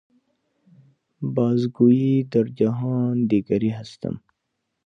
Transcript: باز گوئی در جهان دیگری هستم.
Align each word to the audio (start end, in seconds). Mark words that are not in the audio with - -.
باز 1.35 1.61
گوئی 1.77 2.23
در 2.31 2.43
جهان 2.43 3.25
دیگری 3.31 3.69
هستم. 3.69 4.23